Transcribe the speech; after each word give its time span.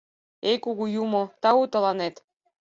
Эй, 0.49 0.57
кугу 0.63 0.85
юмо, 1.03 1.23
тау 1.41 1.63
тыланет. 1.71 2.15